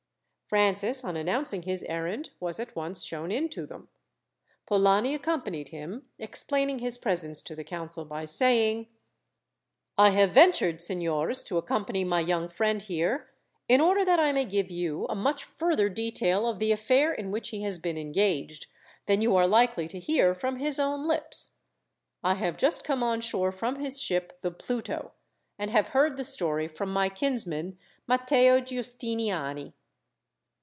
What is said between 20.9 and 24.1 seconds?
lips. I have just come on shore from his